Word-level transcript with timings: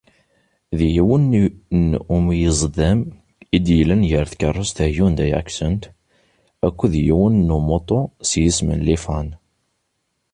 D 0.77 0.79
yiwen 0.93 1.23
n 1.89 1.89
umyeẓdam 2.15 2.99
i 3.55 3.57
d-yellan 3.65 4.01
gar 4.09 4.25
tkerrust 4.31 4.77
Hyundai 4.95 5.31
Accent, 5.39 5.83
akked 6.67 6.93
yiwen 7.05 7.35
n 7.47 7.55
umuṭu 7.57 7.99
s 8.29 8.31
yisem 8.41 8.69
n 8.77 8.83
Lifan. 8.87 9.29